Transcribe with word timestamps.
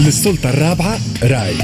للسلطة 0.00 0.50
الرابعة 0.50 0.98
راي. 1.22 1.54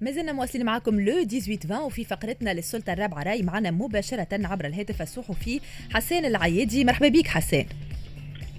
ما 0.00 0.10
زلنا 0.12 0.32
مواصلين 0.32 0.64
معكم 0.64 1.00
لو 1.00 1.24
18 1.24 1.82
وفي 1.82 2.04
فقرتنا 2.04 2.54
للسلطة 2.54 2.92
الرابعة 2.92 3.22
راي 3.22 3.42
معنا 3.42 3.70
مباشرة 3.70 4.28
عبر 4.32 4.66
الهاتف 4.66 5.02
الصحفي 5.02 5.60
حسان 5.92 6.24
العيادي. 6.24 6.84
مرحبا 6.84 7.08
بك 7.08 7.26
حسان. 7.26 7.66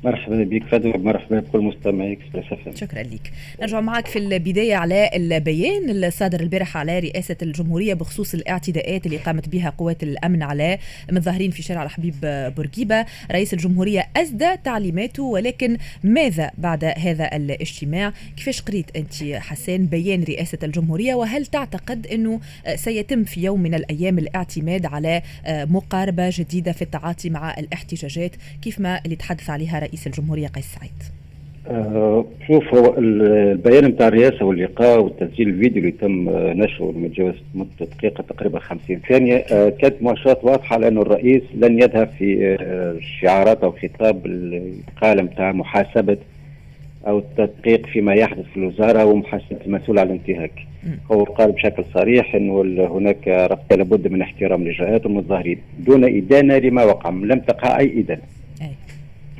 مرحبا 0.03 0.43
بك 0.43 0.63
فادو 0.63 0.93
مرحبا 0.97 1.39
بكل 1.39 1.59
مستمعيك 1.59 2.19
اكسبريس 2.35 2.79
شكرا 2.79 3.03
لك. 3.03 3.31
نرجع 3.61 3.81
معك 3.81 4.07
في 4.07 4.19
البداية 4.19 4.75
على 4.75 5.09
البيان. 5.15 6.03
الصادر 6.03 6.39
البارح 6.39 6.77
على 6.77 6.99
رئاسة 6.99 7.35
الجمهورية 7.41 7.93
بخصوص 7.93 8.33
الاعتداءات 8.33 9.05
اللي 9.05 9.17
قامت 9.17 9.49
بها 9.49 9.69
قوات 9.69 10.03
الأمن 10.03 10.43
على 10.43 10.77
متظاهرين 11.11 11.51
في 11.51 11.61
شارع 11.61 11.83
الحبيب 11.83 12.15
بورقيبة. 12.57 13.05
رئيس 13.31 13.53
الجمهورية 13.53 14.07
أسدى 14.17 14.57
تعليماته 14.63 15.23
ولكن 15.23 15.77
ماذا 16.03 16.51
بعد 16.57 16.83
هذا 16.83 17.35
الاجتماع؟ 17.35 18.13
كيفاش 18.37 18.61
قريت 18.61 18.85
أنت 18.95 19.23
حسان 19.23 19.85
بيان 19.85 20.23
رئاسة 20.23 20.57
الجمهورية؟ 20.63 21.15
وهل 21.15 21.45
تعتقد 21.45 22.07
أنه 22.07 22.39
سيتم 22.75 23.23
في 23.23 23.43
يوم 23.43 23.61
من 23.61 23.73
الأيام 23.73 24.17
الاعتماد 24.19 24.85
على 24.85 25.21
مقاربة 25.47 26.29
جديدة 26.33 26.71
في 26.71 26.81
التعاطي 26.81 27.29
مع 27.29 27.55
الاحتجاجات؟ 27.59 28.31
كيف 28.61 28.79
ما 28.79 29.01
اللي 29.05 29.15
تحدث 29.15 29.49
عليها 29.49 29.79
رئيس 29.85 30.07
الجمهورية 30.07 30.47
قيس 30.47 30.65
سعيد 30.79 30.91
آه 31.67 32.25
شوف 32.47 32.73
هو 32.73 32.95
البيان 32.97 33.85
نتاع 33.85 34.07
الرئاسة 34.07 34.45
واللقاء 34.45 34.99
والتسجيل 35.03 35.49
الفيديو 35.49 35.79
اللي 35.81 35.91
تم 35.91 36.29
نشره 36.63 36.91
متجاوز 36.91 37.33
مدة 37.55 37.67
دقيقة 37.97 38.21
تقريبا 38.29 38.59
50 38.59 38.99
ثانية 39.09 39.35
آه 39.35 39.69
كانت 39.69 39.95
مؤشرات 40.01 40.43
واضحة 40.43 40.73
على 40.73 40.87
انه 40.87 41.01
الرئيس 41.01 41.41
لن 41.55 41.81
يذهب 41.81 42.09
في 42.19 42.55
آه 42.61 42.95
شعارات 43.21 43.63
أو 43.63 43.71
خطاب 43.71 44.25
القاله 44.25 45.23
نتاع 45.23 45.51
محاسبة 45.51 46.17
أو 47.07 47.19
التدقيق 47.19 47.85
فيما 47.85 48.13
يحدث 48.13 48.45
في 48.53 48.57
الوزارة 48.57 49.05
ومحاسبة 49.05 49.57
المسؤول 49.65 49.99
عن 49.99 50.05
الانتهاك. 50.07 50.51
هو 51.11 51.23
قال 51.23 51.51
بشكل 51.51 51.83
صريح 51.93 52.35
إنه 52.35 52.61
هناك 52.97 53.27
رفض 53.27 53.73
لابد 53.73 54.07
من 54.07 54.21
احترام 54.21 54.61
الإجراءات 54.61 55.05
والمتظاهرين 55.05 55.57
دون 55.79 56.03
إدانة 56.17 56.57
لما 56.57 56.83
وقع 56.83 57.09
لم 57.09 57.39
تقع 57.39 57.79
أي 57.79 57.99
إدانة. 57.99 58.21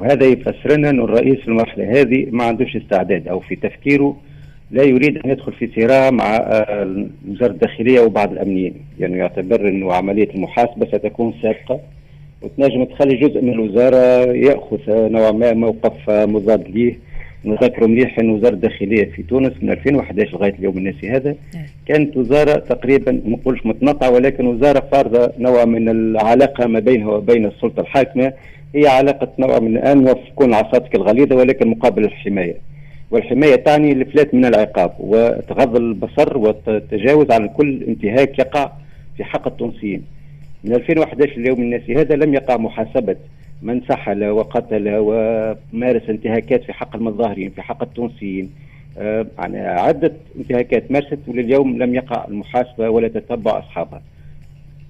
وهذا 0.02 0.26
يفسر 0.26 0.72
لنا 0.72 0.90
أن 0.90 1.00
الرئيس 1.00 1.40
المرحلة 1.48 2.02
هذه 2.02 2.28
ما 2.32 2.44
عندوش 2.44 2.76
استعداد 2.76 3.28
أو 3.28 3.40
في 3.40 3.56
تفكيره 3.56 4.18
لا 4.72 4.84
يريد 4.84 5.18
أن 5.18 5.32
يدخل 5.32 5.54
في 5.54 5.70
صراع 5.76 6.12
مع 6.12 6.38
وزارة 7.30 7.52
الداخلية 7.52 8.00
وبعض 8.00 8.32
الأمنيين. 8.32 8.74
يعني 9.00 9.18
يعتبر 9.18 9.68
أنه 9.68 9.94
عملية 9.94 10.30
المحاسبة 10.36 10.86
ستكون 10.86 11.34
سابقة 11.42 11.80
وتنجم 12.42 12.84
تخلي 12.84 13.16
جزء 13.16 13.42
من 13.42 13.54
الوزارة 13.54 14.32
يأخذ 14.34 14.80
نوعا 14.88 15.32
ما 15.32 15.54
موقف 15.54 16.10
مضاد 16.10 16.68
ليه. 16.70 16.98
نذكر 17.46 17.88
مليح 17.88 18.20
أن 18.20 18.30
وزارة 18.30 18.54
الداخلية 18.54 19.06
في 19.06 19.24
تونس 19.24 19.54
من 19.62 19.72
2011 19.72 20.32
لغاية 20.34 20.54
اليوم 20.60 20.78
الناسي 20.78 21.10
هذا. 21.10 21.36
كانت 21.88 22.18
وزارة 22.18 22.60
تقريبا 22.60 23.12
ما 23.12 23.22
نقولش 23.26 23.66
متنطعة 23.66 24.10
ولكن 24.10 24.48
وزارة 24.48 24.80
فارضة 24.92 25.32
نوع 25.40 25.66
من 25.66 25.90
العلاقة 25.90 26.68
ما 26.68 26.80
بينها 26.80 27.08
وبين 27.12 27.46
السلطة 27.46 27.82
الحاكمة. 27.82 28.34
هي 28.76 28.88
علاقة 28.88 29.28
نوع 29.40 29.60
من 29.60 29.78
أنوف 29.78 30.18
تكون 30.32 30.50
العصاتك 30.50 30.96
الغليظة 30.96 31.36
ولكن 31.36 31.68
مقابل 31.68 32.06
الحماية. 32.06 32.56
والحماية 33.12 33.56
تعني 33.56 33.92
الإفلات 33.92 34.34
من 34.34 34.46
العقاب 34.46 34.94
وتغض 35.00 35.76
البصر 35.76 36.38
والتجاوز 36.38 37.32
عن 37.32 37.48
كل 37.48 37.84
انتهاك 37.88 38.40
يقع 38.40 38.72
في 39.18 39.24
حق 39.24 39.48
التونسيين. 39.48 40.02
من 40.64 40.74
2011 40.74 41.38
اليوم 41.38 41.62
الناسي 41.62 41.96
هذا 41.96 42.16
لم 42.16 42.34
يقع 42.34 42.58
محاسبة 42.58 43.16
من 43.66 43.82
سحل 43.90 44.24
وقتل 44.26 44.84
ومارس 44.98 46.10
انتهاكات 46.10 46.64
في 46.64 46.74
حق 46.74 46.96
المتظاهرين 46.96 47.50
في 47.50 47.62
حق 47.62 47.84
التونسيين. 47.84 48.50
آه 48.98 49.26
عدة 49.58 50.14
انتهاكات 50.40 50.92
مارست 50.92 51.20
ولليوم 51.28 51.78
لم 51.78 51.96
يقع 51.96 52.26
المحاسبة 52.28 52.90
ولا 52.90 53.08
تتبع 53.08 53.60
أصحابها. 53.60 54.02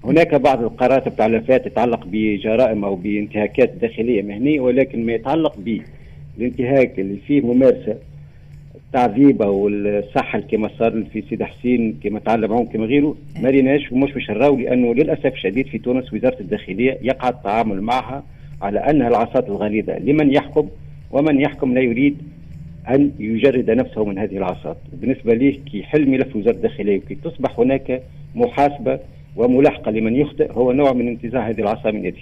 هناك 0.04 0.36
بعض 0.36 0.64
القرارات 0.64 1.08
التعليفات 1.08 1.68
تتعلق 1.68 2.04
بجرائم 2.12 2.86
أو 2.86 2.96
بانتهاكات 2.96 3.70
داخلية 3.82 4.22
مهنية 4.22 4.60
ولكن 4.60 5.06
ما 5.06 5.14
يتعلق 5.14 5.56
بالانتهاك 6.38 7.00
اللي 7.00 7.18
فيه 7.28 7.42
ممارسة 7.42 7.96
التعذيب 8.76 9.42
أو 9.42 9.68
السحل 9.68 10.44
كما 10.52 10.70
صار 10.80 11.04
في 11.14 11.24
سيد 11.30 11.44
حسين 11.44 12.00
كما 12.04 12.20
تعلم 12.20 12.50
معهم 12.52 12.66
كما 12.66 12.86
غيره 12.86 13.16
ما 13.42 13.50
ريناش 13.50 13.92
ومش 13.92 14.16
مش 14.16 14.30
لأنه 14.30 14.94
للأسف 14.94 15.26
الشديد 15.26 15.68
في 15.68 15.78
تونس 15.78 16.14
وزارة 16.14 16.40
الداخلية 16.40 16.98
يقع 17.02 17.30
التعامل 17.30 17.82
معها 17.82 18.24
على 18.62 18.80
انها 18.80 19.08
العصات 19.08 19.50
الغليظه 19.50 20.00
لمن 20.00 20.34
يحكم 20.34 20.70
ومن 21.12 21.42
يحكم 21.42 21.74
لا 21.74 21.82
يريد 21.82 22.18
أن 22.90 23.12
يجرد 23.20 23.72
نفسه 23.72 24.06
من 24.06 24.18
هذه 24.18 24.38
العصات 24.38 24.78
بالنسبة 24.94 25.34
ليه 25.34 25.60
كي 25.72 25.80
يحل 25.80 26.10
ملف 26.10 26.36
وزاره 26.36 26.56
الداخلية 26.56 26.98
وكي 26.98 27.16
تصبح 27.16 27.60
هناك 27.60 28.02
محاسبة 28.36 29.00
وملاحقة 29.36 29.92
لمن 29.92 30.16
يخطئ 30.16 30.52
هو 30.52 30.72
نوع 30.72 30.94
من 30.94 31.08
انتزاع 31.08 31.50
هذه 31.50 31.62
العصا 31.62 31.92
من 31.92 32.06
يده. 32.06 32.18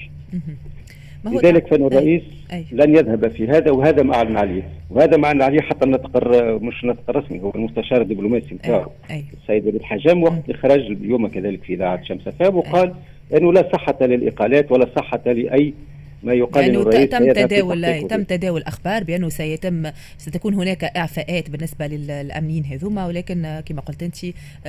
لذلك 1.25 1.67
فان 1.67 1.85
الرئيس 1.85 2.21
أي. 2.53 2.65
لن 2.71 2.95
يذهب 2.95 3.27
في 3.27 3.47
هذا 3.47 3.71
وهذا 3.71 4.03
ما 4.03 4.15
أعلن 4.15 4.37
عليه. 4.37 4.63
وهذا 4.89 5.17
ما 5.17 5.27
أعلن 5.27 5.41
عليه 5.41 5.61
حتى 5.61 5.85
النطق 5.85 6.27
مش 6.61 6.83
النطق 6.83 7.09
الرسمي 7.09 7.41
هو 7.41 7.51
المستشار 7.55 8.01
الدبلوماسي 8.01 8.55
نتاعو 8.55 8.91
السيد 9.11 9.63
وليد 9.63 9.75
الحجام 9.75 10.23
وقت 10.23 10.51
خرج 10.51 10.81
اليوم 10.81 11.27
كذلك 11.27 11.63
في 11.63 11.73
إذاعة 11.73 12.03
شمس 12.03 12.29
فاب 12.29 12.55
وقال 12.55 12.93
أنه 13.37 13.53
لا 13.53 13.69
صحة 13.73 13.97
للإقالات 14.01 14.71
ولا 14.71 14.87
صحة 14.95 15.21
لأي 15.25 15.73
ما 16.23 16.33
يقال 16.33 16.63
يعني 16.63 16.77
الرئيس 16.77 17.09
تم 17.09 17.31
تداول 17.31 18.07
تم 18.07 18.23
تداول 18.23 18.63
أخبار 18.63 19.03
بأنه 19.03 19.29
سيتم 19.29 19.83
ستكون 20.17 20.53
هناك 20.53 20.83
إعفاءات 20.83 21.49
بالنسبة 21.49 21.87
للأمنيين 21.87 22.65
هذوما 22.65 23.05
ولكن 23.05 23.61
كما 23.65 23.81
قلت 23.81 24.03
أنت 24.03 24.15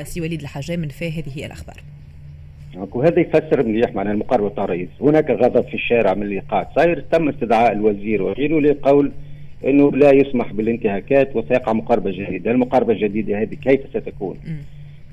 سي 0.09 0.21
وليد 0.21 0.41
الحجام 0.41 0.81
من 0.81 0.89
فيه 0.89 1.11
هذه 1.11 1.31
هي 1.35 1.47
الاخبار. 1.47 1.77
وهذا 2.93 3.21
يفسر 3.21 3.67
مليح 3.67 3.95
معنى 3.95 4.11
المقاربه 4.11 4.49
بتاع 4.49 4.65
الرئيس، 4.65 4.89
هناك 5.01 5.31
غضب 5.31 5.65
في 5.69 5.75
الشارع 5.75 6.15
من 6.15 6.23
اللقاء. 6.23 6.73
صاير 6.77 7.01
تم 7.01 7.29
استدعاء 7.29 7.73
الوزير 7.73 8.23
وغيره 8.23 8.61
لقول 8.61 9.13
إنه 9.65 9.93
لا 9.93 10.11
يسمح 10.11 10.53
بالانتهاكات 10.53 11.37
وسيقع 11.37 11.73
مقاربه 11.73 12.11
جديدة، 12.11 12.51
المقاربه 12.51 12.93
الجديدة 12.93 13.43
هذه 13.43 13.55
كيف 13.55 13.81
ستكون؟ 13.91 14.37
إن 14.47 14.59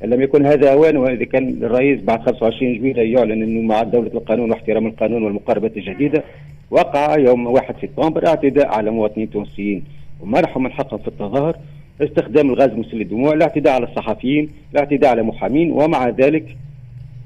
لم 0.03 0.21
يكن 0.21 0.45
هذا 0.45 0.73
أوان 0.73 0.97
واذا 0.97 1.25
كان 1.25 1.63
الرئيس 1.63 2.01
بعد 2.01 2.21
25 2.21 2.77
جويلة 2.77 3.01
يعلن 3.01 3.43
إنه 3.43 3.61
مع 3.61 3.83
دولة 3.83 4.11
القانون 4.13 4.51
واحترام 4.51 4.87
القانون 4.87 5.23
والمقاربات 5.23 5.77
الجديدة 5.77 6.23
وقع 6.71 7.17
يوم 7.17 7.47
1 7.47 7.75
سبتمبر 7.81 8.27
اعتداء 8.27 8.67
على 8.67 8.91
مواطنين 8.91 9.29
تونسيين. 9.29 9.83
ومنحوا 10.21 10.61
من 10.61 10.71
حقهم 10.71 10.99
في 10.99 11.07
التظاهر؟ 11.07 11.55
استخدام 12.01 12.49
الغاز 12.49 12.69
مسيل 12.69 12.99
للدموع 12.99 13.33
الاعتداء 13.33 13.73
على 13.73 13.85
الصحفيين 13.85 14.49
الاعتداء 14.73 15.09
على 15.11 15.23
محامين 15.23 15.71
ومع 15.71 16.09
ذلك 16.09 16.45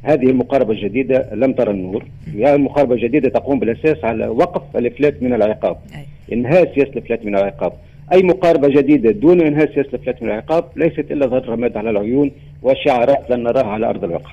هذه 0.04 0.26
المقاربة 0.26 0.74
الجديدة 0.74 1.30
لم 1.34 1.54
ترى 1.54 1.72
النور. 1.72 2.06
هي 2.34 2.56
المقاربة 2.56 2.96
الجديدة 2.96 3.30
تقوم 3.30 3.60
بالأساس 3.60 4.06
على 4.06 4.28
وقف 4.28 4.78
الإفلات 4.78 5.24
من 5.24 5.34
العقاب. 5.34 5.78
إنهاء 6.34 6.76
سياسة 6.76 6.92
الإفلات 6.92 7.26
من 7.26 7.36
العقاب. 7.36 7.74
أي 8.14 8.24
مقاربة 8.24 8.68
جديدة 8.68 9.12
دون 9.12 9.42
إنهاء 9.42 9.74
سياسة 9.74 9.90
الإفلات 9.90 10.24
من 10.24 10.30
العقاب 10.30 10.64
ليست 10.76 11.12
إلا 11.12 11.26
ظهر 11.28 11.50
رماد 11.50 11.78
على 11.78 11.90
العيون. 11.90 12.32
وشعارات 12.66 13.30
لن 13.30 13.44
نراها 13.44 13.66
على 13.66 13.90
أرض 13.90 14.04
الواقع. 14.04 14.32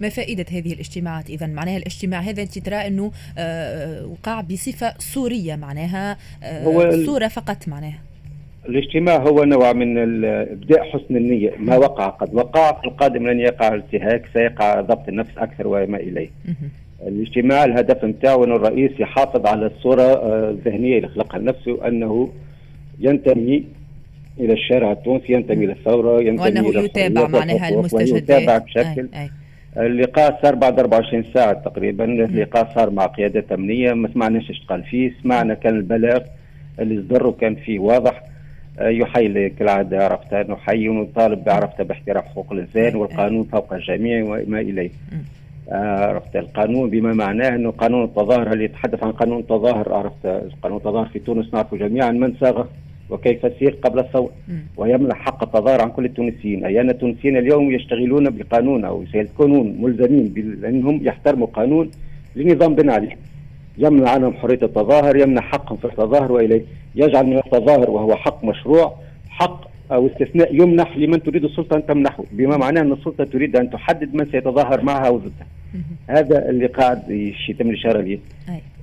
ما 0.00 0.08
فائدة 0.08 0.44
هذه 0.52 0.72
الاجتماعات 0.72 1.30
إذا 1.30 1.46
معناها 1.46 1.76
الاجتماع 1.76 2.20
هذا 2.20 2.42
أنت 2.42 2.58
ترى 2.58 2.76
أنه 2.76 3.12
وقع 4.10 4.40
بصفة 4.40 4.94
سورية 4.98 5.56
معناها 5.56 6.16
هو 6.44 6.90
صورة 6.90 7.28
فقط 7.28 7.68
معناها. 7.68 7.98
الاجتماع 8.68 9.16
هو 9.16 9.44
نوع 9.44 9.72
من 9.72 9.98
إبداء 10.24 10.90
حسن 10.90 11.16
النية. 11.16 11.52
ما 11.58 11.76
وقع 11.76 12.06
قد 12.06 12.34
وقع 12.34 12.80
في 12.80 12.86
القادم 12.86 13.26
لن 13.26 13.40
يقع 13.40 13.68
الانتهاك 13.68 14.22
سيقع 14.32 14.80
ضبط 14.80 15.08
النفس 15.08 15.38
أكثر 15.38 15.66
وما 15.66 15.96
إليه. 15.98 16.30
الاجتماع 17.06 17.64
الهدف 17.64 18.04
نتاعو 18.04 18.44
ان 18.44 18.52
الرئيس 18.52 18.90
يحافظ 18.98 19.46
على 19.46 19.66
الصورة 19.66 20.02
الذهنية 20.50 20.96
اللي 20.96 21.08
خلقها 21.08 21.38
لنفسه 21.38 21.88
انه 21.88 22.32
ينتمي 23.00 23.64
إلى 24.40 24.52
الشارع 24.52 24.92
التونسي 24.92 25.32
ينتمي 25.32 25.66
للثورة 25.66 26.22
ينتمي 26.22 26.60
وأنه 26.60 26.80
يتابع 26.80 27.28
معناها 27.28 27.68
المستجدات 27.68 28.22
يتابع 28.22 28.58
بشكل 28.58 29.08
أي. 29.14 29.22
أي. 29.22 29.30
اللقاء 29.86 30.38
صار 30.42 30.54
بعد 30.54 30.78
24 30.78 31.24
ساعة 31.34 31.52
تقريبا. 31.52 32.04
اللقاء 32.04 32.72
صار 32.74 32.90
مع 32.90 33.06
قيادات 33.06 33.52
أمنية 33.52 33.92
ما 33.92 34.08
سمعناش 34.14 34.50
إيش 34.50 34.62
قال 34.68 34.82
فيه. 34.82 35.12
سمعنا 35.22 35.54
كان 35.54 35.76
البلاغ 35.76 36.20
اللي 36.80 37.02
صدر 37.02 37.30
كان 37.30 37.54
فيه 37.54 37.78
واضح. 37.78 38.22
يحيي 38.80 39.50
كالعادة 39.50 40.04
عرفت 40.04 40.34
نحيي 40.34 40.88
ونطالب 40.88 41.44
بعرفت 41.44 41.82
باحترام 41.82 42.22
حقوق 42.22 42.52
الإنسان 42.52 42.96
والقانون 42.96 43.44
فوق 43.44 43.72
الجميع 43.72 44.24
وما 44.24 44.60
إليه. 44.60 44.90
عرفت 45.72 46.36
القانون 46.36 46.90
بما 46.90 47.12
معناه 47.12 47.48
أنه 47.48 47.70
قانون 47.70 48.04
التظاهر. 48.04 48.52
اللي 48.52 48.64
يتحدث 48.64 49.04
عن 49.04 49.12
قانون 49.12 49.40
التظاهر؟ 49.40 49.94
عرفت 49.94 50.26
قانون 50.62 50.78
التظاهر 50.78 51.06
في 51.06 51.18
تونس 51.18 51.54
نعرف 51.54 51.74
جميعا. 51.74 52.10
من 52.10 52.34
صاغه؟ 52.40 52.68
وكيف 53.10 53.52
سير 53.58 53.78
قبل 53.82 53.98
الثورة. 53.98 54.32
ويمنح 54.76 55.16
حق 55.16 55.42
التظاهر 55.42 55.80
عن 55.80 55.90
كل 55.90 56.04
التونسيين. 56.04 56.64
أي 56.64 56.80
أن 56.80 56.90
التونسيين 56.90 57.36
اليوم 57.36 57.70
يشتغلون 57.70 58.30
بقانون 58.30 58.84
أو 58.84 59.04
سيكونون 59.12 59.76
ملزمين 59.80 60.28
بأنهم 60.28 61.00
يحترموا 61.06 61.46
قانون 61.46 61.90
لنظام 62.36 62.74
بن 62.74 62.90
علي. 62.90 63.16
يمنع 63.78 64.10
عنهم 64.10 64.32
حرية 64.32 64.62
التظاهر 64.62 65.16
يمنع 65.16 65.40
حقهم 65.40 65.76
في 65.76 65.84
التظاهر 65.84 66.32
وإليه. 66.32 66.62
يجعل 66.94 67.26
من 67.26 67.38
التظاهر 67.38 67.90
وهو 67.90 68.16
حق 68.16 68.44
مشروع 68.44 68.94
حق 69.28 69.68
أو 69.92 70.06
استثناء 70.06 70.54
يمنح 70.54 70.96
لمن 70.96 71.22
تريد 71.22 71.44
السلطة 71.44 71.76
أن 71.76 71.86
تمنحه. 71.86 72.24
بما 72.32 72.56
معناه 72.56 72.80
أن 72.80 72.92
السلطة 72.92 73.24
تريد 73.24 73.56
أن 73.56 73.70
تحدد 73.70 74.14
من 74.14 74.24
سيتظاهر 74.24 74.82
معها 74.82 75.06
أو 75.06 75.16
ضدها 75.18 75.46
هذا 76.06 76.48
اللي 76.50 76.66
قاعد 76.66 77.10
يتم 77.48 77.70
الاشاره 77.70 78.00
اليه 78.00 78.18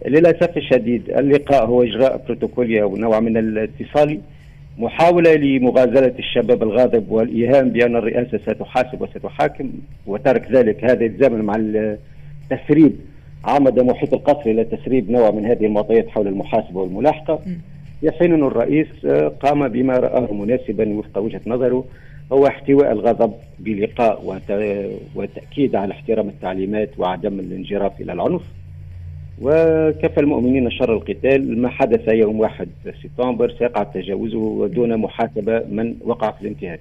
للأسف 0.08 0.58
الشديد 0.58 1.10
اللقاء 1.10 1.66
هو 1.66 1.84
إجراء 1.84 2.22
بروتوكولي 2.26 2.82
أو 2.82 2.98
نوع 2.98 3.20
من 3.20 3.38
الاتصال 3.38 4.20
محاولة 4.78 5.36
لمغازلة 5.36 6.14
الشباب 6.20 6.64
الغاضب 6.64 7.12
والإيهام 7.12 7.70
بأن 7.70 7.96
الرئاسة 7.96 8.38
ستحاسب 8.38 9.02
وستحاكم 9.02 9.72
وترك 10.08 10.52
ذلك 10.52 10.84
هذا 10.84 11.04
يلزم 11.04 11.42
مع 11.46 11.56
التسريب 11.56 12.96
عمد 13.46 13.80
محيط 13.80 14.14
القصر 14.14 14.50
إلى 14.50 14.64
تسريب 14.64 15.12
نوع 15.12 15.32
من 15.32 15.46
هذه 15.46 15.66
المعطيات 15.66 16.10
حول 16.10 16.28
المحاسبة 16.28 16.80
والملاحقة. 16.80 17.40
في 18.02 18.12
حين 18.12 18.34
أن 18.34 18.44
الرئيس 18.44 19.06
قام 19.40 19.68
بما 19.68 19.98
رآه 19.98 20.34
مناسبا 20.34 20.90
وفق 20.94 21.18
وجهة 21.18 21.42
نظره 21.48 21.86
هو 22.32 22.48
احتواء 22.48 22.92
الغضب 22.92 23.34
بلقاء 23.60 24.40
وتأكيد 25.16 25.76
على 25.76 25.92
احترام 25.92 26.28
التعليمات 26.28 26.90
وعدم 26.98 27.40
الانجراف 27.40 28.02
إلى 28.02 28.14
العنف. 28.14 28.42
وكفى 29.42 30.20
المؤمنين 30.20 30.72
شر 30.72 30.94
القتال. 30.94 31.62
ما 31.62 31.70
حدث 31.70 32.08
يوم 32.08 32.40
1 32.40 32.70
سبتمبر 33.04 33.56
سيقع 33.60 33.84
تجاوزه 33.84 34.68
دون 34.68 34.98
محاسبة 34.98 35.64
من 35.70 35.96
وقع 36.02 36.32
في 36.32 36.42
الانتهاك. 36.42 36.80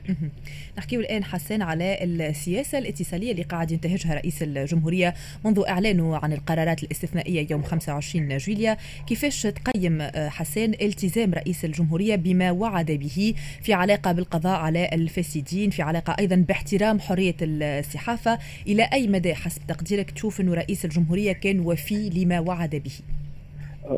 نحكي 0.78 0.96
الآن 0.96 1.24
حسان 1.24 1.62
على 1.62 1.98
السياسة 2.04 2.78
الاتصالية 2.78 3.32
اللي 3.32 3.42
قاعد 3.42 3.72
ينتهجها 3.72 4.14
رئيس 4.14 4.42
الجمهورية 4.42 5.14
منذ 5.44 5.62
إعلانه 5.68 6.16
عن 6.16 6.32
القرارات 6.32 6.82
الاستثنائية 6.82 7.46
يوم 7.50 7.62
25 7.62 8.36
جويليا 8.36 8.76
كيفاش 9.06 9.42
تقيم 9.42 10.02
حسان 10.14 10.74
التزام 10.82 11.34
رئيس 11.34 11.64
الجمهورية 11.64 12.16
بما 12.16 12.50
وعد 12.50 12.90
به 12.90 13.34
في 13.62 13.72
علاقة 13.72 14.12
بالقضاء 14.12 14.60
على 14.60 14.88
الفاسدين 14.92 15.70
في 15.70 15.82
علاقة 15.82 16.16
أيضا 16.18 16.36
باحترام 16.36 17.00
حرية 17.00 17.36
الصحافة؟ 17.42 18.38
إلى 18.66 18.88
أي 18.92 19.06
مدى 19.08 19.34
حسب 19.34 19.62
تقديرك 19.68 20.10
تشوف 20.10 20.40
أنه 20.40 20.54
رئيس 20.54 20.84
الجمهورية 20.84 21.32
كان 21.32 21.60
وفي 21.60 22.10
لما 22.10 22.44
وعد 22.49 22.82
به. 22.85 22.93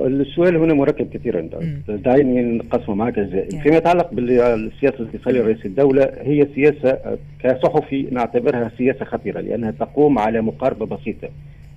السؤال 0.07 0.57
هنا 0.57 0.75
مركب 0.75 1.11
كثيرا. 1.15 1.49
دعيني 1.89 2.43
نقسمه 2.43 2.95
معك 2.95 3.19
اجزاء 3.19 3.49
فيما 3.49 3.77
يتعلق 3.77 4.11
بالسياسة 4.13 4.97
الاتصاليه 5.01 5.41
لرئيس 5.41 5.67
الدولة 5.67 6.11
هي 6.21 6.49
سياسة 6.55 7.19
كصحفي 7.43 8.03
نعتبرها 8.03 8.71
سياسة 8.79 9.05
خطيرة 9.05 9.41
لأنها 9.41 9.71
تقوم 9.71 10.19
على 10.19 10.41
مقاربة 10.41 10.87
بسيطة. 10.87 11.29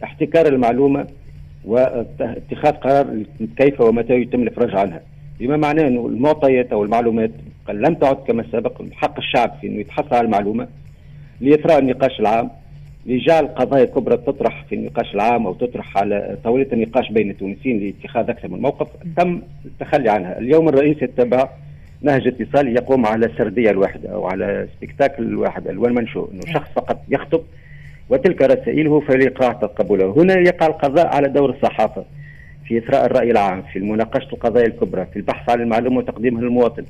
احتكار 0.04 0.48
المعلومة 0.48 1.08
واتخاذ 1.66 2.72
قرار 2.72 3.24
كيف 3.58 3.82
ومتى 3.82 4.14
يتم 4.14 4.42
الإفراج 4.42 4.76
عنها. 4.76 5.02
بما 5.40 5.58
معناه 5.58 5.88
إنه 5.88 6.08
المعطيات 6.08 6.72
أو 6.72 6.84
المعلومات 6.84 7.32
لم 7.70 7.94
تعد 7.94 8.16
كما 8.16 8.46
سبق 8.52 8.82
حق 8.92 9.18
الشعب 9.18 9.52
في 9.62 9.68
إنه 9.68 9.80
يتحصل 9.80 10.16
على 10.16 10.26
المعلومة 10.26 10.68
لإثراء 11.42 11.80
النقاش 11.80 12.20
العام 12.20 12.50
لجعل 13.10 13.48
قضايا 13.48 13.86
كبرى 13.86 14.18
تطرح 14.18 14.66
في 14.70 14.76
النقاش 14.76 15.16
العام 15.16 15.48
أو 15.48 15.54
تطرح 15.54 15.98
على 15.98 16.38
طاولة 16.44 16.68
النقاش 16.74 17.12
بين 17.12 17.30
التونسيين 17.30 17.80
لاتخاذ 17.80 18.30
أكثر 18.30 18.48
من 18.48 18.62
موقف 18.62 18.88
تم 19.18 19.42
التخلي 19.66 20.10
عنها، 20.10 20.40
اليوم 20.40 20.70
الرئيس 20.70 21.02
يتبع 21.02 21.50
نهج 22.02 22.28
اتصالي 22.28 22.74
يقوم 22.74 23.06
على 23.06 23.32
سردية 23.38 23.70
الواحدة 23.70 24.10
أو 24.10 24.28
على 24.28 24.68
سبيكتاكل 24.78 25.24
الواحد 25.24 25.68
الوان 25.68 25.94
منشور 25.94 26.30
إنه 26.34 26.54
شخص 26.54 26.70
فقط 26.76 27.02
يخطب 27.10 27.42
وتلك 28.10 28.42
رسائله 28.42 29.00
فليقرا 29.00 29.54
تقبله، 29.54 30.14
هنا 30.18 30.40
يقع 30.40 30.68
القضاء 30.68 31.08
على 31.08 31.28
دور 31.30 31.50
الصحافة 31.50 32.06
في 32.66 32.78
إثراء 32.78 33.06
الرأي 33.06 33.32
العام، 33.32 33.62
في 33.74 33.80
مناقشه 33.80 34.34
القضايا 34.34 34.66
الكبرى، 34.66 35.06
في 35.06 35.16
البحث 35.16 35.50
عن 35.50 35.62
المعلومة 35.62 35.98
وتقديمها 35.98 36.42
للمواطن، 36.42 36.84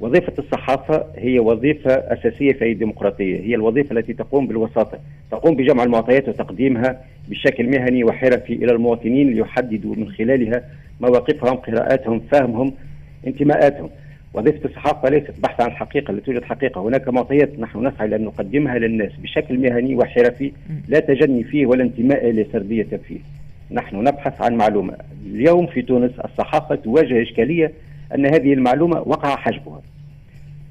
وظيفة 0.00 0.32
الصحافة 0.38 1.04
هي 1.16 1.38
وظيفة 1.38 1.90
أساسية 1.90 2.52
في 2.52 2.64
أي 2.64 2.74
ديمقراطية. 2.74 3.40
هي 3.40 3.54
الوظيفة 3.54 3.98
التي 3.98 4.12
تقوم 4.12 4.46
بالوساطة 4.46 4.98
تقوم 5.30 5.56
بجمع 5.56 5.84
المعطيات 5.84 6.28
وتقديمها 6.28 7.00
بشكل 7.28 7.66
مهني 7.66 8.04
وحرفي 8.04 8.52
إلى 8.52 8.72
المواطنين 8.72 9.30
ليحددوا 9.30 9.94
من 9.94 10.08
خلالها 10.08 10.64
مواقفهم 11.00 11.56
قراءاتهم 11.56 12.20
فهمهم 12.20 12.72
انتماءاتهم. 13.26 13.90
وظيفة 14.34 14.68
الصحافة 14.68 15.08
ليست 15.08 15.34
بحث 15.42 15.60
عن 15.60 15.70
الحقيقة 15.70 16.12
لا 16.12 16.20
توجد 16.20 16.44
حقيقة. 16.44 16.80
هناك 16.80 17.08
معطيات 17.08 17.58
نحن 17.58 17.86
نسعى 17.86 18.08
لأن 18.08 18.24
نقدمها 18.24 18.78
للناس 18.78 19.12
بشكل 19.22 19.58
مهني 19.58 19.94
وحرفي 19.94 20.52
لا 20.88 21.00
تجني 21.00 21.44
فيه 21.44 21.66
ولا 21.66 21.82
انتماء 21.84 22.30
لسردية 22.30 23.00
فيه. 23.08 23.18
نحن 23.70 23.96
نبحث 23.96 24.42
عن 24.42 24.54
معلومة. 24.54 24.94
اليوم 25.26 25.66
في 25.66 25.82
تونس 25.82 26.10
الصحافة 26.24 26.74
تواجه 26.74 27.22
إشكالية 27.22 27.72
أن 28.14 28.26
هذه 28.26 28.52
المعلومة 28.52 29.00
وقع 29.00 29.36
حجبها. 29.36 29.80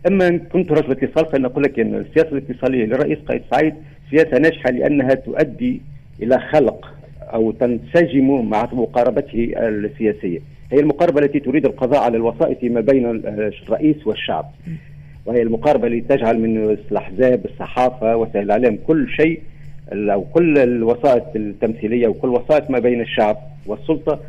أما 0.07 0.27
إن 0.27 0.39
كنت 0.39 0.71
رجل 0.71 0.91
اتصال 0.91 1.25
فإن 1.25 1.45
أقول 1.45 1.63
لك 1.63 1.79
إن 1.79 1.95
السياسة 1.95 2.37
الاتصالية 2.37 2.85
للرئيس 2.85 3.17
قيس 3.27 3.41
سعيد 3.51 3.73
سياسة 4.11 4.37
ناجحة 4.37 4.69
لأنها 4.71 5.13
تؤدي 5.13 5.81
إلى 6.21 6.39
خلق 6.39 6.93
أو 7.21 7.51
تنسجم 7.51 8.49
مع 8.49 8.69
مقاربته 8.73 9.51
السياسية. 9.57 10.39
هي 10.71 10.79
المقاربة 10.79 11.19
التي 11.19 11.39
تريد 11.39 11.65
القضاء 11.65 11.99
على 12.03 12.17
الوسائط 12.17 12.63
ما 12.63 12.81
بين 12.81 13.05
الرئيس 13.05 14.07
والشعب. 14.07 14.51
وهي 15.25 15.41
المقاربة 15.41 15.87
التي 15.87 16.01
تجعل 16.01 16.39
من 16.39 16.77
الاحزاب 16.91 17.45
الصحافة 17.45 18.15
وسائل 18.15 18.45
الإعلام 18.45 18.77
كل 18.87 19.09
شيء 19.09 19.41
أو 19.93 20.21
كل 20.21 20.57
الوسائط 20.57 21.35
التمثيلية 21.35 22.07
وكل 22.07 22.27
وسائط 22.27 22.71
ما 22.71 22.79
بين 22.79 23.01
الشعب 23.01 23.37
والسلطة 23.65 24.19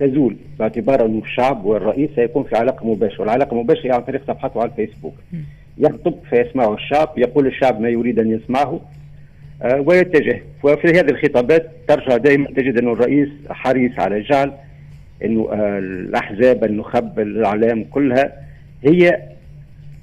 تزول 0.00 0.36
باعتبار 0.58 1.06
أن 1.06 1.18
الشعب 1.18 1.64
والرئيس 1.64 2.10
سيكون 2.16 2.42
في 2.44 2.56
علاقة 2.56 2.86
مباشرة 2.86 3.20
والعلاقة 3.20 3.54
المباشرة 3.54 3.94
عن 3.94 4.00
طريق 4.00 4.22
صفحته 4.26 4.60
على 4.60 4.70
الفيسبوك. 4.70 5.14
يخطب 5.78 6.14
فيسمعه 6.30 6.74
الشعب 6.74 7.08
يقول 7.16 7.46
الشعب 7.46 7.80
ما 7.80 7.88
يريد 7.88 8.18
أن 8.18 8.30
يسمعه 8.30 8.80
آه 9.62 9.80
ويتجه. 9.80 10.42
وفي 10.62 10.88
هذه 10.88 11.10
الخطابات 11.10 11.66
ترجع 11.88 12.16
دائما 12.16 12.46
تجد 12.46 12.78
أن 12.78 12.88
الرئيس 12.88 13.28
حريص 13.50 13.98
على 13.98 14.20
جعل 14.20 14.52
أنه 15.24 15.48
آه 15.52 15.78
الأحزاب 15.78 16.64
النخب 16.64 17.20
الإعلام 17.20 17.84
كلها 17.84 18.32
هي 18.84 19.22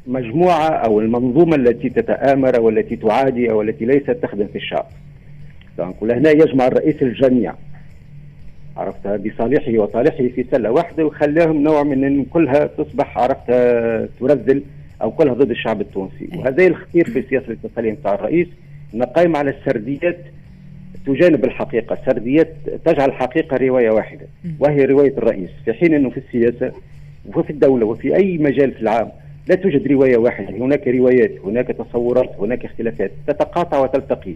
مجموعة 0.07 0.69
أو 0.69 0.99
المنظومة 0.99 1.55
التي 1.55 1.89
تتآمر 1.89 2.61
والتي 2.61 2.95
تعادي 2.95 3.51
أو 3.51 3.61
التي 3.61 3.85
ليست 3.85 4.11
تخدم 4.11 4.47
في 4.47 4.55
الشعب. 4.55 4.85
هنا 5.79 6.29
يجمع 6.29 6.67
الرئيس 6.67 7.01
الجميع. 7.01 7.53
عرفت؟ 8.77 9.07
بصالحه 9.07 9.71
وصالحه 9.71 10.27
في 10.27 10.45
سلة 10.51 10.71
واحدة 10.71 11.05
وخلاهم 11.05 11.63
نوع 11.63 11.83
من 11.83 12.03
إن 12.03 12.25
كلها 12.25 12.65
تصبح 12.65 13.17
عرفت؟ 13.17 13.47
ترذل 14.19 14.63
أو 15.01 15.11
كلها 15.11 15.33
ضد 15.33 15.49
الشعب 15.49 15.81
التونسي. 15.81 16.29
وهذا 16.35 16.67
الخطير 16.67 17.05
في 17.05 17.19
السياسة 17.19 17.47
الاتصاليه 17.47 17.91
نتاع 17.91 18.13
الرئيس 18.13 18.47
انه 18.93 19.05
قائم 19.05 19.35
على 19.35 19.49
السرديات 19.49 20.17
تجانب 21.05 21.45
الحقيقة، 21.45 21.97
سرديات 22.05 22.53
تجعل 22.85 23.09
الحقيقة 23.09 23.57
رواية 23.57 23.89
واحدة 23.89 24.25
وهي 24.59 24.85
رواية 24.85 25.17
الرئيس، 25.17 25.49
في 25.65 25.73
حين 25.73 25.93
إنه 25.93 26.09
في 26.09 26.17
السياسة 26.17 26.71
وفي 27.35 27.49
الدولة 27.49 27.85
وفي 27.85 28.15
أي 28.15 28.37
مجال 28.37 28.71
في 28.71 28.81
العام 28.81 29.11
لا 29.47 29.55
توجد 29.55 29.87
رواية 29.87 30.17
واحدة، 30.17 30.49
هناك 30.49 30.87
روايات، 30.87 31.31
هناك 31.45 31.67
تصورات، 31.67 32.29
هناك 32.39 32.65
اختلافات، 32.65 33.11
تتقاطع 33.27 33.79
وتلتقي. 33.79 34.33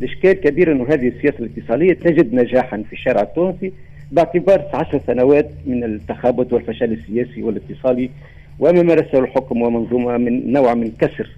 الإشكال 0.00 0.32
كبير 0.32 0.72
أنه 0.72 0.86
هذه 0.88 1.08
السياسة 1.08 1.38
الاتصالية 1.38 1.92
تجد 1.92 2.34
نجاحا 2.34 2.82
في 2.82 2.92
الشارع 2.92 3.22
التونسي 3.22 3.72
باعتبار 4.12 4.64
عشر 4.74 5.00
سنوات 5.06 5.50
من 5.66 5.84
التخابط 5.84 6.52
والفشل 6.52 6.92
السياسي 6.92 7.42
والاتصالي 7.42 8.10
وما 8.58 8.82
مارسه 8.82 9.18
الحكم 9.18 9.62
ومنظومة 9.62 10.16
من 10.16 10.52
نوع 10.52 10.74
من 10.74 10.92
كسر 11.00 11.30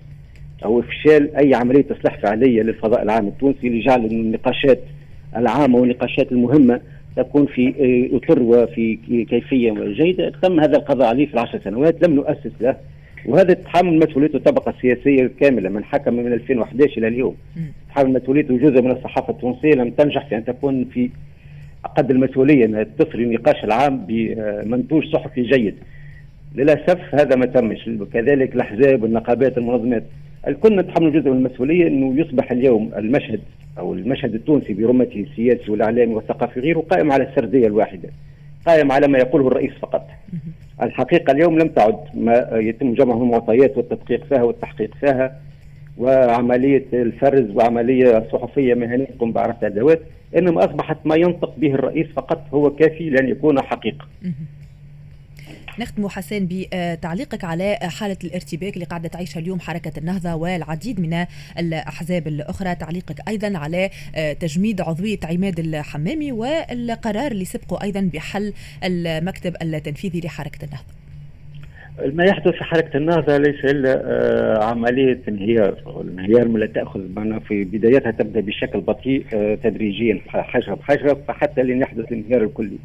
أو 0.64 0.80
إفشال 0.80 1.36
أي 1.36 1.54
عملية 1.54 1.86
إصلاح 1.90 2.18
فعلية 2.18 2.62
للفضاء 2.62 3.02
العام 3.02 3.28
التونسي 3.28 3.68
لجعل 3.68 4.04
النقاشات 4.04 4.80
العامة 5.36 5.78
والنقاشات 5.78 6.32
المهمة 6.32 6.80
تكون 7.16 7.46
في 7.46 7.74
اطر 8.12 8.42
وفي 8.42 8.98
كيفية 9.30 9.72
جيدة. 9.72 10.32
تم 10.42 10.60
هذا 10.60 10.76
القضاء 10.76 11.08
عليه 11.08 11.26
في 11.26 11.34
العشر 11.34 11.60
سنوات. 11.64 12.08
لم 12.08 12.14
نؤسس 12.14 12.52
له 12.60 12.76
وهذا 13.26 13.54
تحمل 13.54 13.98
مسؤوليته 13.98 14.36
الطبقة 14.36 14.70
السياسية 14.70 15.22
الكاملة 15.22 15.68
من 15.68 15.84
حكم 15.84 16.14
من 16.14 16.32
2011 16.32 16.98
إلى 16.98 17.08
اليوم. 17.08 17.36
تحمل 17.88 18.12
مسؤوليته 18.12 18.56
جزء 18.56 18.82
من 18.82 18.90
الصحافة 18.90 19.32
التونسية 19.32 19.72
لم 19.74 19.90
تنجح 19.90 20.28
في 20.28 20.36
أن 20.36 20.44
تكون 20.44 20.84
في 20.84 21.10
قد 21.96 22.10
المسؤولية 22.10 22.64
أنها 22.64 22.86
تثري 22.98 23.24
النقاش 23.24 23.64
العام 23.64 24.06
بمنتوج 24.08 25.12
صحفي 25.12 25.42
جيد. 25.42 25.74
للأسف 26.54 27.14
هذا 27.14 27.36
ما 27.36 27.46
تمش. 27.46 27.90
كذلك 28.12 28.54
الأحزاب 28.54 29.02
والنقابات 29.02 29.58
المنظمات. 29.58 30.04
الكل 30.48 30.76
نتحمل 30.76 31.12
جزء 31.12 31.30
من 31.30 31.36
المسؤولية 31.46 31.86
أنه 31.86 32.20
يصبح 32.20 32.52
اليوم 32.52 32.90
المشهد 32.96 33.40
أو 33.78 33.94
المشهد 33.94 34.34
التونسي 34.34 34.72
برمته 34.74 35.20
السياسي 35.30 35.70
والإعلامي 35.70 36.14
والثقافي 36.14 36.60
غيره 36.60 36.80
قائم 36.80 37.12
على 37.12 37.24
السردية 37.24 37.66
الواحدة 37.66 38.08
قائم 38.66 38.92
على 38.92 39.08
ما 39.08 39.18
يقوله 39.18 39.48
الرئيس 39.48 39.72
فقط. 39.82 40.09
الحقيقة 40.82 41.30
اليوم 41.30 41.58
لم 41.58 41.68
تعد 41.68 41.96
ما 42.14 42.48
يتم 42.52 42.94
جمعه 42.94 43.22
المعطيات 43.22 43.76
والتدقيق 43.76 44.24
فيها 44.24 44.42
والتحقيق 44.42 44.94
فيها 45.00 45.40
وعملية 45.98 46.84
الفرز 46.92 47.50
وعملية 47.54 48.26
صحفية 48.32 48.74
مهنية 48.74 49.04
تقوم 49.04 49.32
بعرف 49.32 49.64
الأدوات 49.64 50.00
إنما 50.36 50.64
أصبحت 50.64 50.96
ما 51.04 51.16
ينطق 51.16 51.54
به 51.58 51.74
الرئيس 51.74 52.06
فقط 52.06 52.42
هو 52.54 52.70
كافي 52.70 53.10
لأن 53.10 53.28
يكون 53.28 53.62
حقيقة. 53.62 54.06
نختم 55.78 56.08
حسان 56.08 56.48
بتعليقك 56.50 57.44
على 57.44 57.78
حالة 57.82 58.16
الارتباك 58.24 58.74
اللي 58.74 58.84
قاعدة 58.84 59.08
تعيشها 59.08 59.40
اليوم 59.40 59.60
حركة 59.60 59.92
النهضة 59.98 60.34
والعديد 60.34 61.00
من 61.00 61.26
الأحزاب 61.58 62.26
الأخرى. 62.28 62.74
تعليقك 62.74 63.28
أيضا 63.28 63.58
على 63.58 63.90
تجميد 64.40 64.80
عضوية 64.80 65.18
عماد 65.24 65.58
الحمامي 65.58 66.32
والقرار 66.32 67.32
اللي 67.32 67.44
سبقه 67.44 67.82
أيضا 67.82 68.10
بحل 68.14 68.52
المكتب 68.84 69.56
التنفيذي 69.62 70.20
لحركة 70.20 70.64
النهضة. 70.64 71.00
ما 72.16 72.24
يحدث 72.24 72.52
في 72.52 72.64
حركة 72.64 72.96
النهضة 72.96 73.36
ليس 73.36 73.64
إلا 73.64 74.02
آه، 74.04 74.64
عملية 74.64 75.20
انهيار. 75.28 76.00
الانهيار 76.00 76.48
من 76.48 76.60
لا 76.60 76.66
تأخذ 76.66 77.00
في 77.48 77.64
بدايتها 77.64 78.10
تبدأ 78.10 78.40
بشكل 78.40 78.80
بطيء 78.80 79.24
آه، 79.34 79.54
تدريجيا 79.54 80.20
حجر 80.28 80.74
بحجر 80.74 81.16
فحتى 81.28 81.62
لين 81.62 81.82
يحدث 81.82 82.12
الانهيار 82.12 82.44
الكلي. 82.44 82.78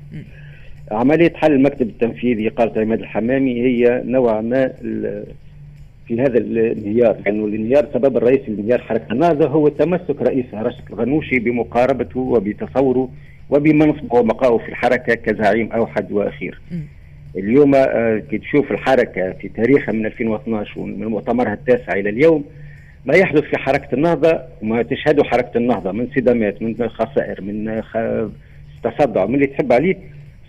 عملية 0.91 1.33
حل 1.35 1.51
المكتب 1.51 1.89
التنفيذي 1.89 2.47
قالت 2.47 2.77
عماد 2.77 2.99
الحمامي 2.99 3.61
هي 3.61 4.01
نوع 4.05 4.41
ما 4.41 4.71
في 6.07 6.21
هذا 6.21 6.37
الانهيار 6.37 7.15
لأنه 7.25 7.25
يعني 7.25 7.45
الانهيار 7.45 7.87
سبب 7.93 8.17
الرئيسي 8.17 8.51
لانهيار 8.51 8.81
حركة. 8.81 9.13
النهضة 9.13 9.47
هو 9.47 9.67
تمسك 9.67 10.21
رئيسها 10.21 10.63
رشد 10.63 10.83
الغنوشي 10.89 11.39
بمقاربته 11.39 12.19
وبتصوره 12.19 13.09
وبمنصبه 13.49 14.19
ومقامه 14.19 14.57
في 14.57 14.69
الحركة 14.69 15.13
كزعيم 15.13 15.71
أوحد 15.71 16.11
وأخير. 16.11 16.61
م. 16.71 16.75
اليوم 17.37 17.75
آه، 17.75 18.23
كي 18.29 18.37
تشوف 18.37 18.71
الحركة 18.71 19.31
في 19.31 19.47
تاريخها 19.47 19.93
من 19.93 20.05
2012 20.05 20.79
ومن 20.79 21.05
مؤتمرها 21.05 21.53
التاسع 21.53 21.93
إلى 21.93 22.09
اليوم 22.09 22.43
ما 23.05 23.15
يحدث 23.15 23.43
في 23.43 23.57
حركة 23.57 23.95
النهضة 23.95 24.39
وما 24.61 24.83
تشهده 24.83 25.23
حركة 25.23 25.57
النهضة 25.57 25.91
من 25.91 26.07
صدامات 26.15 26.61
من 26.61 26.89
خسائر 26.89 27.41
من 27.41 27.81
تصدع 28.83 29.25
من 29.25 29.35
اللي 29.35 29.47
تحب 29.47 29.73
عليه. 29.73 29.95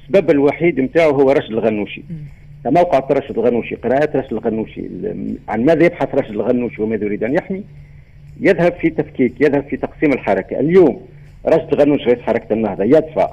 السبب 0.07 0.31
الوحيد 0.31 0.81
نتاعو 0.81 1.11
هو 1.11 1.31
رشد 1.31 1.51
الغنوشي. 1.51 2.03
موقع 2.67 2.99
رشد 3.11 3.39
الغنوشي 3.39 3.75
قراءات 3.75 4.17
رشد 4.17 4.33
الغنوشي. 4.33 4.83
عن 5.49 5.65
ماذا 5.65 5.85
يبحث 5.87 6.15
رشد 6.15 6.31
الغنوشي 6.31 6.83
وماذا 6.83 7.05
يريد 7.05 7.25
أن 7.25 7.35
يحمي؟ 7.35 7.65
يذهب 8.41 8.73
في 8.73 8.91
تفكيك 8.91 9.41
يذهب 9.41 9.65
في 9.71 9.77
تقسيم 9.77 10.13
الحركة. 10.13 10.61
اليوم 10.61 11.01
رشد 11.47 11.73
الغنوشي 11.73 12.05
رئيس 12.05 12.21
حركة 12.23 12.53
النهضة 12.53 12.85
يدفع 12.85 13.31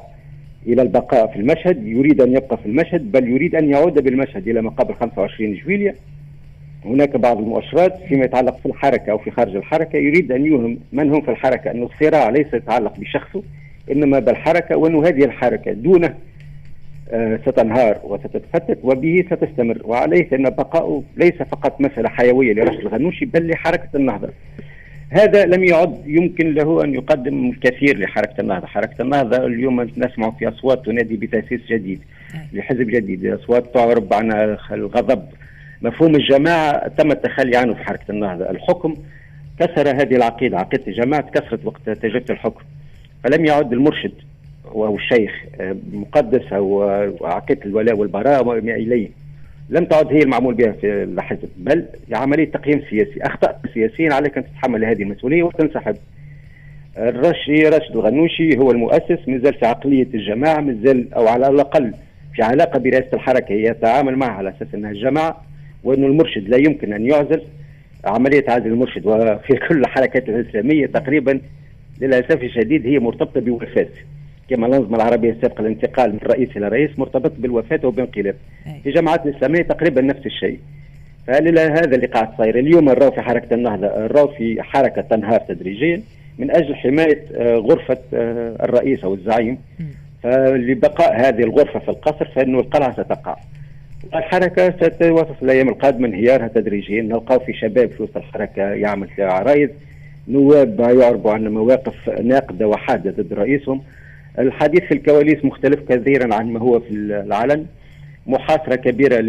إلى 0.68 0.82
البقاء 0.82 1.28
في 1.28 1.36
المشهد 1.36 1.88
يريد 1.88 2.22
أن 2.22 2.32
يبقى 2.32 2.58
في 2.58 2.66
المشهد 2.66 3.12
بل 3.12 3.28
يريد 3.28 3.56
أن 3.56 3.70
يعود 3.70 4.04
بالمشهد 4.04 4.48
إلى 4.48 4.62
ما 4.62 4.70
قبل 4.70 4.94
25 4.94 5.54
جويليا 5.54 5.96
هناك 6.86 7.18
بعض 7.18 7.38
المؤشرات 7.38 7.94
فيما 8.08 8.26
يتعلق 8.26 8.58
في 8.60 8.66
الحركة 8.66 9.12
أو 9.12 9.18
في 9.18 9.32
خارج 9.32 9.56
الحركة 9.56 9.98
يريد 9.98 10.32
أن 10.32 10.46
يوهم 10.46 10.78
من 10.94 11.10
هم 11.14 11.22
في 11.22 11.32
الحركة 11.32 11.72
أن 11.72 11.84
الصراع 11.84 12.30
ليس 12.30 12.54
يتعلق 12.54 13.00
بشخصه 13.00 13.44
إنما 13.92 14.20
بالحركة 14.20 14.78
وأن 14.78 14.96
هذه 15.06 15.26
الحركة 15.26 15.72
دونه 15.72 16.16
ستنهار 17.46 18.00
وستتفتت 18.04 18.80
وبه 18.84 19.26
ستستمر. 19.32 19.82
وعليه 19.84 20.28
أن 20.34 20.44
بقاؤه 20.44 21.04
ليس 21.18 21.34
فقط 21.34 21.82
مسألة 21.82 22.10
حيوية 22.10 22.54
لرشد 22.54 22.80
الغنوشي 22.80 23.26
بل 23.26 23.50
لحركة 23.50 23.90
النهضة. 23.96 24.30
هذا 25.10 25.46
لم 25.46 25.64
يعد 25.64 26.02
يمكن 26.06 26.54
له 26.54 26.84
أن 26.84 26.94
يقدم 26.94 27.50
الكثير 27.50 28.00
لحركة 28.00 28.42
النهضة. 28.42 28.68
حركة 28.68 29.02
النهضة 29.02 29.38
اليوم 29.38 29.82
نسمع 29.82 30.32
في 30.32 30.48
أصوات 30.48 30.86
تنادي 30.86 31.18
بتأسيس 31.18 31.62
جديد 31.70 32.02
لحزب 32.54 32.88
جديد 32.88 33.26
أصوات 33.26 33.74
تعرب 33.74 34.14
عن 34.14 34.58
الغضب. 34.72 35.24
مفهوم 35.82 36.16
الجماعة 36.16 36.88
تم 36.88 37.12
التخلي 37.12 37.58
عنه 37.58 37.74
في 37.74 37.84
حركة 37.84 38.12
النهضة. 38.12 38.50
الحكم 38.50 38.96
كسر 39.60 39.90
هذه 39.90 40.16
العقيدة. 40.16 40.58
عقيدة 40.58 40.84
الجماعة 40.88 41.30
كسرت 41.30 41.66
وقت 41.66 41.90
تجربة 41.90 42.26
الحكم. 42.30 42.62
فلم 43.24 43.46
يعد 43.46 43.74
المرشد 43.74 44.14
وهو 44.74 44.96
الشيخ 44.96 45.32
آه، 45.62 45.76
مقدس 45.94 46.54
أو 46.54 46.84
عقيدة 47.22 47.66
الولاء 47.66 47.96
والبراء 47.96 48.42
وما 48.42 48.76
إليه. 48.76 49.10
لم 49.70 49.86
تعد 49.86 50.08
هي 50.08 50.20
المعمول 50.20 50.54
بها 50.54 50.72
في 50.72 51.04
الحزب 51.04 51.50
بل 51.58 51.86
عملية 52.14 52.52
تقييم 52.52 52.82
سياسي. 52.90 53.22
أخطأت 53.22 53.56
السياسيين 53.66 54.12
عليك 54.12 54.38
أن 54.38 54.44
تتحمل 54.44 54.86
هذه 54.86 55.04
المسؤولية 55.04 55.44
وتنسحب. 55.44 55.96
الرشي 56.98 57.64
راشد 57.64 57.96
الغنوشي 57.96 58.58
هو 58.58 58.72
المؤسس 58.72 59.20
مازال 59.28 59.54
في 59.54 59.66
عقلية 59.66 60.08
الجماعة 60.14 60.62
مازال 60.62 61.14
أو 61.14 61.28
على 61.28 61.48
الأقل 61.48 61.94
في 62.36 62.44
علاقة 62.44 62.80
برئاسة 62.80 63.10
الحركة 63.14 63.54
يتعامل 63.54 64.16
معها 64.16 64.32
على 64.32 64.50
أساس 64.50 64.68
أنها 64.74 64.92
الجماعة 64.92 65.44
وأنه 65.84 66.08
المرشد 66.08 66.50
لا 66.50 66.58
يمكن 66.58 66.94
أن 66.94 67.06
يعزل. 67.06 67.42
عملية 68.06 68.46
عزل 68.48 68.68
المرشد 68.68 69.06
وفي 69.06 69.54
كل 69.70 69.80
الحركات 69.80 70.30
الإسلامية 70.30 70.86
تقريبا 70.86 71.42
للأسف 72.02 72.44
الشديد 72.44 72.88
هي 72.88 73.00
مرتبطة 73.00 73.42
بوفاة. 73.42 73.88
كما 74.50 74.68
الأنظمة 74.68 74.96
العربية 74.96 75.32
السابقة 75.32 75.62
الانتقال 75.62 76.12
من 76.12 76.20
رئيس 76.24 76.50
إلى 76.58 76.68
رئيس 76.68 77.00
مرتبط 77.00 77.32
بالوفاة 77.38 77.80
وبانقلاب. 77.84 78.36
في 78.84 78.92
جماعات 78.92 79.26
الإسلامية 79.26 79.62
تقريبا 79.62 80.02
نفس 80.02 80.26
الشيء. 80.26 80.60
فهذا 81.28 81.96
اللي 81.96 82.08
قاعد 82.08 82.30
صاير 82.38 82.60
اليوم 82.60 82.86
نراو 82.86 83.12
في 83.12 83.22
حركة 83.22 83.54
النهضة 83.54 83.88
نراو 83.88 84.28
في 84.28 84.62
حركة 84.62 85.02
تنهار 85.02 85.40
تدريجيا 85.40 86.02
من 86.38 86.52
أجل 86.52 86.76
حماية 86.76 87.24
آه، 87.36 87.56
غرفة 87.56 87.98
آه، 88.14 88.56
الرئيس 88.64 89.04
أو 89.04 89.14
الزعيم. 89.14 89.58
فلبقاء 90.24 91.16
هذه 91.20 91.44
الغرفة 91.44 91.80
في 91.80 91.90
القصر 91.90 92.26
فإنه 92.36 92.60
القلعة 92.60 92.94
ستقع. 92.94 93.36
الحركة 94.16 94.74
ستوصف 94.82 95.44
الأيام 95.44 95.70
القادمة 95.70 96.08
انهيارها 96.08 96.48
تدريجيا. 96.48 97.02
نلقاو 97.02 97.40
في 97.40 97.54
شباب 97.54 97.90
في 97.90 98.04
وسط 98.04 98.18
الحركة 98.18 98.62
يعمل 98.62 99.08
في 99.08 99.24
عرايض. 99.24 99.70
نواب 100.28 100.80
يعربوا 100.80 101.32
عن 101.32 101.48
مواقف 101.48 102.10
ناقدة 102.10 102.68
وحادة 102.68 103.12
ضد 103.12 103.34
رئيسهم. 103.34 103.82
الحديث 104.40 104.84
في 104.84 104.94
الكواليس 104.94 105.46
مختلف 105.46 105.80
كثيرا 105.90 106.36
عن 106.36 106.54
ما 106.54 106.60
هو 106.60 106.80
في 106.80 106.92
العلن. 106.92 107.66
محاصرة 108.28 108.76
كبيرة 108.76 109.20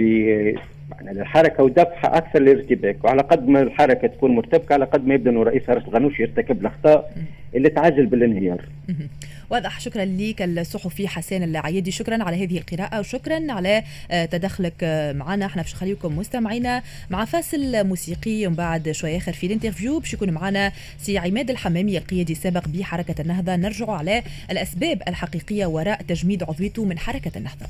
للحركة 1.03 1.63
ودفع 1.63 2.17
أكثر 2.17 2.39
للارتباك 2.41 3.05
وعلى 3.05 3.23
قد 3.23 3.49
ما 3.49 3.61
الحركة 3.61 4.09
تكون 4.09 4.35
مرتبكة 4.35 4.73
على 4.73 4.85
قد 4.85 5.07
ما 5.07 5.15
يبدو 5.15 5.31
أنه 5.31 5.43
رئيس 5.43 5.71
هرس 5.71 5.83
الغنوش 5.89 6.21
يرتكب 6.21 6.61
الأخطاء. 6.61 7.13
اللي 7.55 7.71
تعجل 7.71 8.07
بالانهيار. 8.07 8.65
واضح. 9.51 9.81
شكرا 9.81 10.05
لك 10.05 10.43
الصحفي 10.43 11.09
حسان 11.09 11.43
العيادي. 11.43 11.91
شكرا 11.91 12.23
على 12.25 12.45
هذه 12.45 12.59
القراءة 12.59 13.01
وشكرا 13.01 13.53
على 13.53 13.83
آه، 14.11 14.25
تدخلك 14.25 14.75
آه، 14.83 15.13
معنا. 15.13 15.47
إحنا 15.47 15.63
باش 15.63 15.75
نخليكم 15.75 16.19
مستمعينا 16.19 16.83
مع 17.11 17.25
فاصل 17.25 17.87
موسيقي. 17.87 18.47
ومن 18.47 18.57
بعد 18.57 18.91
شوية 18.91 19.17
آخر 19.17 19.33
في 19.33 19.47
ال 19.47 19.52
interview 19.52 19.99
باش 19.99 20.15
يكون 20.15 20.31
معنا 20.31 20.73
سي 20.99 21.19
عماد 21.19 21.51
الحمامي 21.51 21.99
القيادي 21.99 22.33
السابق 22.33 22.69
بحركة 22.69 23.23
النهضة. 23.23 23.57
نرجع 23.57 23.91
على 23.91 24.23
الأسباب 24.51 25.03
الحقيقية 25.09 25.67
وراء 25.67 26.03
تجميد 26.03 26.43
عضويته 26.43 26.85
من 26.85 26.99
حركة 26.99 27.33
النهضة. 27.37 27.67